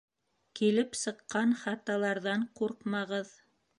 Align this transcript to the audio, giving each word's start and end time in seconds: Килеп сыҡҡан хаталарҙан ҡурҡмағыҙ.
Килеп 0.59 0.97
сыҡҡан 1.01 1.53
хаталарҙан 1.65 2.49
ҡурҡмағыҙ. 2.61 3.37